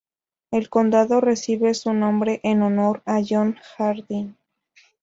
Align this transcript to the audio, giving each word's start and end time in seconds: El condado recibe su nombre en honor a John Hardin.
El 0.49 0.67
condado 0.67 1.21
recibe 1.21 1.75
su 1.75 1.93
nombre 1.93 2.39
en 2.43 2.63
honor 2.63 3.03
a 3.05 3.21
John 3.23 3.55
Hardin. 3.77 4.35